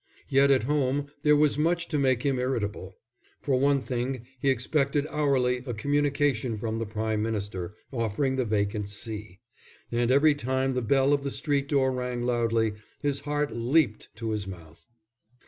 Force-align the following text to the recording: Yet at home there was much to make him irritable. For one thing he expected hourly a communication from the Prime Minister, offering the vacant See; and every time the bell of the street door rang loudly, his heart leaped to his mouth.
Yet 0.29 0.49
at 0.49 0.63
home 0.63 1.11
there 1.21 1.35
was 1.35 1.59
much 1.59 1.87
to 1.89 1.99
make 1.99 2.23
him 2.23 2.39
irritable. 2.39 2.97
For 3.39 3.59
one 3.59 3.79
thing 3.81 4.25
he 4.39 4.49
expected 4.49 5.05
hourly 5.11 5.57
a 5.63 5.75
communication 5.75 6.57
from 6.57 6.79
the 6.79 6.87
Prime 6.87 7.21
Minister, 7.21 7.75
offering 7.93 8.35
the 8.35 8.43
vacant 8.45 8.89
See; 8.89 9.41
and 9.91 10.09
every 10.09 10.33
time 10.33 10.73
the 10.73 10.81
bell 10.81 11.13
of 11.13 11.21
the 11.23 11.29
street 11.29 11.69
door 11.69 11.91
rang 11.91 12.23
loudly, 12.25 12.73
his 13.03 13.19
heart 13.19 13.55
leaped 13.55 14.09
to 14.15 14.31
his 14.31 14.47
mouth. 14.47 14.87